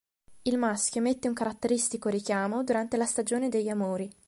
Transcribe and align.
Il 0.41 0.57
maschio 0.57 0.99
emette 0.99 1.27
un 1.27 1.35
caratteristico 1.35 2.09
richiamo 2.09 2.63
durante 2.63 2.97
la 2.97 3.05
stagione 3.05 3.49
degli 3.49 3.69
amori. 3.69 4.11